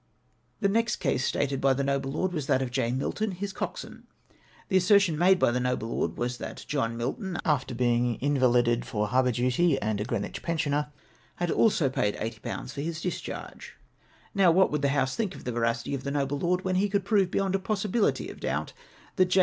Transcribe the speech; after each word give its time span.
"The 0.61 0.67
next 0.67 0.95
case 0.95 1.23
stated 1.25 1.61
by 1.61 1.73
the 1.75 1.83
noble 1.83 2.09
lord 2.13 2.33
was 2.33 2.47
that 2.47 2.63
of 2.63 2.71
J. 2.71 2.89
IMilton, 2.91 3.33
his 3.33 3.53
coxswain. 3.53 4.07
The 4.67 4.77
assertion 4.77 5.15
made 5.15 5.37
by 5.37 5.51
the 5.51 5.59
noble 5.59 5.89
lord 5.89 6.17
was, 6.17 6.37
that 6.39 6.65
John 6.67 6.97
jMilton, 6.97 7.37
after 7.45 7.75
being 7.75 8.19
invalided 8.19 8.83
for 8.83 9.09
harbour 9.09 9.31
duty, 9.31 9.79
and 9.79 10.01
a 10.01 10.03
Greenwich 10.03 10.41
pensioner, 10.41 10.91
had 11.35 11.51
also 11.51 11.87
paid 11.87 12.15
80/. 12.15 12.71
for 12.71 12.81
his 12.81 12.99
dis 13.01 13.21
charge. 13.21 13.75
"Now, 14.33 14.49
what 14.49 14.71
would 14.71 14.81
the 14.81 14.89
House 14.89 15.15
think 15.15 15.35
of 15.35 15.43
the 15.43 15.51
veracity 15.51 15.93
of 15.93 16.03
the 16.03 16.09
noble 16.09 16.39
lord 16.39 16.63
when 16.63 16.77
he 16.77 16.89
could 16.89 17.05
prove 17.05 17.29
beyond 17.29 17.53
a 17.53 17.59
possibility 17.59 18.27
of 18.31 18.39
doubt 18.39 18.73
that 19.17 19.25
J. 19.25 19.39